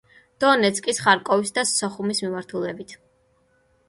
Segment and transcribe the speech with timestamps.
[0.43, 2.97] დონეცკის, ხარკოვისა და სოხუმის მიმართულებით.